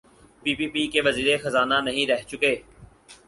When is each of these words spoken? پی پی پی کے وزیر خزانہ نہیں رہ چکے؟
پی 0.43 0.51
پی 0.57 0.67
پی 0.73 0.81
کے 0.87 1.01
وزیر 1.01 1.27
خزانہ 1.43 1.77
نہیں 1.85 2.07
رہ 2.07 2.21
چکے؟ 2.29 2.53